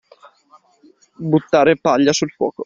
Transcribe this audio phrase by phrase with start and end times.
[1.19, 2.59] Buttare paglia sul fuoco.